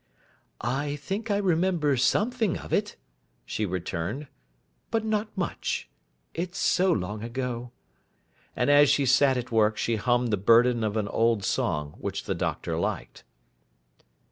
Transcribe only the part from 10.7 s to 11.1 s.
of an